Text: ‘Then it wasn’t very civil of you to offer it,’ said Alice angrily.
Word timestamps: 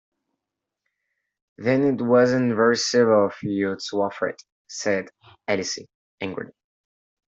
‘Then 1.59 1.83
it 1.83 2.01
wasn’t 2.01 2.55
very 2.55 2.75
civil 2.75 3.27
of 3.27 3.35
you 3.43 3.77
to 3.77 3.97
offer 4.01 4.29
it,’ 4.29 4.41
said 4.67 5.11
Alice 5.47 5.77
angrily. 6.19 6.53